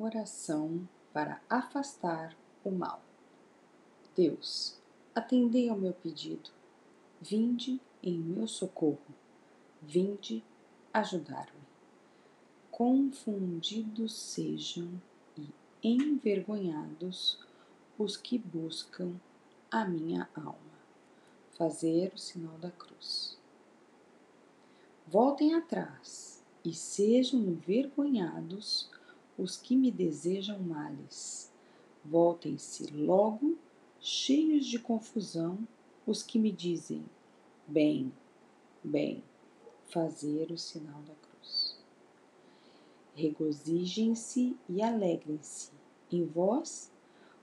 Oração 0.00 0.88
para 1.12 1.40
afastar 1.50 2.36
o 2.62 2.70
mal. 2.70 3.02
Deus, 4.14 4.78
atendei 5.12 5.68
ao 5.68 5.76
meu 5.76 5.92
pedido. 5.92 6.50
Vinde 7.20 7.80
em 8.00 8.16
meu 8.16 8.46
socorro. 8.46 9.12
Vinde 9.82 10.44
ajudar-me. 10.92 11.66
Confundidos 12.70 14.14
sejam 14.14 15.02
e 15.36 15.48
envergonhados 15.82 17.44
os 17.98 18.16
que 18.16 18.38
buscam 18.38 19.20
a 19.68 19.84
minha 19.84 20.28
alma. 20.32 20.78
Fazer 21.56 22.12
o 22.14 22.18
sinal 22.18 22.56
da 22.58 22.70
cruz. 22.70 23.36
Voltem 25.08 25.54
atrás 25.54 26.40
e 26.64 26.72
sejam 26.72 27.40
envergonhados 27.40 28.88
os 29.38 29.56
que 29.56 29.76
me 29.76 29.90
desejam 29.90 30.58
males. 30.58 31.52
Voltem-se 32.04 32.92
logo, 32.92 33.56
cheios 34.00 34.66
de 34.66 34.78
confusão, 34.78 35.66
os 36.04 36.22
que 36.22 36.38
me 36.38 36.50
dizem: 36.50 37.04
Bem, 37.66 38.12
bem, 38.82 39.22
fazer 39.86 40.50
o 40.50 40.58
sinal 40.58 41.00
da 41.02 41.14
cruz. 41.14 41.78
Regozijem-se 43.14 44.56
e 44.68 44.82
alegrem-se 44.82 45.70
em 46.10 46.24
vós, 46.24 46.90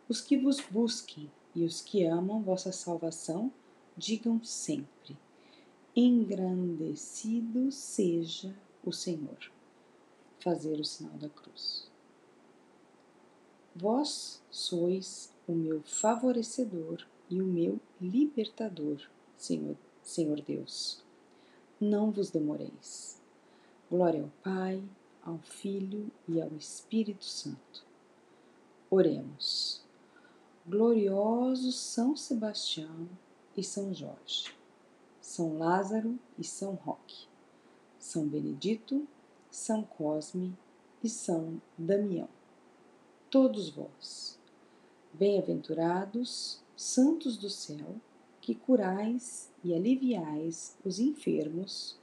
os 0.10 0.20
que 0.20 0.38
vos 0.38 0.60
busquem 0.60 1.32
e 1.56 1.64
os 1.64 1.80
que 1.80 2.04
amam 2.04 2.42
vossa 2.42 2.72
salvação, 2.72 3.52
digam 3.96 4.44
sempre: 4.44 5.18
Engrandecido 5.96 7.72
seja 7.72 8.54
o 8.84 8.92
Senhor 8.92 9.55
fazer 10.46 10.80
o 10.80 10.86
sinal 10.86 11.18
da 11.18 11.28
cruz. 11.28 11.90
Vós 13.76 14.44
sois 14.52 15.34
o 15.48 15.54
meu 15.54 15.82
favorecedor 15.82 17.04
e 17.28 17.42
o 17.42 17.46
meu 17.46 17.80
libertador, 18.00 19.02
Senhor, 19.36 19.76
Senhor 20.04 20.40
Deus. 20.42 21.04
Não 21.82 22.12
vos 22.12 22.30
demoreis. 22.30 23.20
Glória 23.90 24.22
ao 24.22 24.30
Pai, 24.44 24.84
ao 25.24 25.40
Filho 25.40 26.12
e 26.28 26.40
ao 26.40 26.56
Espírito 26.56 27.26
Santo. 27.26 27.84
Oremos. 28.88 29.84
Gloriosos 30.68 31.76
São 31.76 32.16
Sebastião 32.16 33.10
e 33.58 33.64
São 33.64 33.94
Jorge, 33.94 34.56
São 35.22 35.58
Lázaro 35.58 36.20
e 36.38 36.44
São 36.44 36.74
Roque, 36.74 37.28
São 38.00 38.28
Benedito 38.28 39.08
são 39.56 39.84
Cosme 39.84 40.54
e 41.02 41.08
São 41.08 41.62
Damião. 41.78 42.28
Todos 43.32 43.70
vós, 43.70 44.38
bem-aventurados, 45.14 46.62
santos 46.76 47.38
do 47.38 47.50
céu, 47.50 47.96
que 48.42 48.54
curais 48.54 49.50
e 49.64 49.74
aliviais 49.74 50.78
os 50.84 51.00
enfermos, 51.00 51.98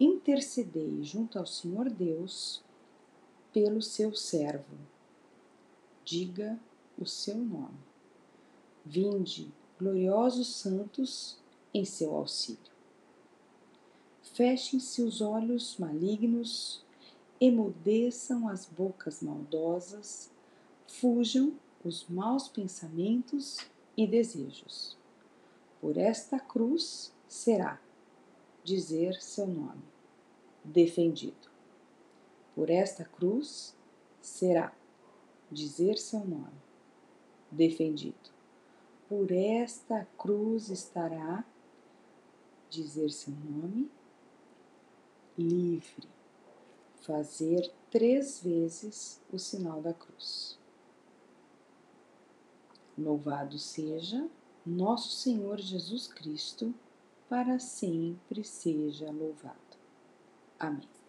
intercedei 0.00 1.02
junto 1.04 1.38
ao 1.38 1.46
Senhor 1.46 1.88
Deus 1.88 2.60
pelo 3.52 3.80
seu 3.80 4.12
servo. 4.12 4.76
Diga 6.04 6.58
o 6.98 7.06
seu 7.06 7.36
nome. 7.36 7.78
Vinde, 8.84 9.52
gloriosos 9.78 10.48
santos, 10.48 11.38
em 11.72 11.84
seu 11.84 12.16
auxílio. 12.16 12.79
Fechem-se 14.40 15.02
os 15.02 15.20
olhos 15.20 15.76
malignos, 15.76 16.82
emudeçam 17.38 18.48
as 18.48 18.64
bocas 18.64 19.20
maldosas, 19.20 20.30
fujam 20.86 21.52
os 21.84 22.08
maus 22.08 22.48
pensamentos 22.48 23.58
e 23.94 24.06
desejos. 24.06 24.96
Por 25.78 25.98
esta 25.98 26.40
cruz 26.40 27.12
será 27.28 27.78
dizer 28.64 29.20
seu 29.20 29.46
nome, 29.46 29.82
defendido. 30.64 31.50
Por 32.54 32.70
esta 32.70 33.04
cruz 33.04 33.76
será 34.22 34.74
dizer 35.50 35.98
seu 35.98 36.20
nome, 36.20 36.62
defendido. 37.50 38.30
Por 39.06 39.32
esta 39.32 40.08
cruz 40.16 40.70
estará 40.70 41.44
dizer 42.70 43.10
seu 43.10 43.34
nome, 43.34 43.90
livre, 45.40 46.08
fazer 47.02 47.72
três 47.90 48.40
vezes 48.42 49.20
o 49.32 49.38
sinal 49.38 49.80
da 49.80 49.92
cruz. 49.92 50.58
Louvado 52.96 53.58
seja 53.58 54.28
nosso 54.64 55.10
Senhor 55.10 55.58
Jesus 55.58 56.06
Cristo, 56.06 56.74
para 57.28 57.58
sempre 57.58 58.44
seja 58.44 59.10
louvado. 59.10 59.56
Amém. 60.58 60.99